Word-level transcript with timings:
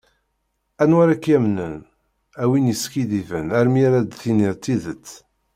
Anwa 0.81 0.99
ara 1.03 1.13
ak-yamnen, 1.15 1.75
a 2.41 2.43
win 2.49 2.69
yeskiddiben, 2.71 3.47
asmi 3.59 3.81
ara 3.87 3.99
d-tiniḍ 4.01 4.55
tidet. 4.63 5.07